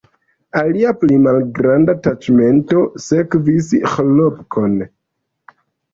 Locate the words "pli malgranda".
1.01-1.95